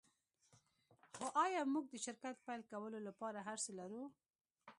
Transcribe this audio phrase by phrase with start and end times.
[1.15, 4.03] خو ایا موږ د شرکت پیل کولو لپاره هرڅه لرو